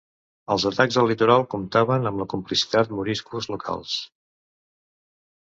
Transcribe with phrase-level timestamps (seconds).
[0.53, 3.99] Els atacs al litoral comptaven amb la complicitat moriscos locals.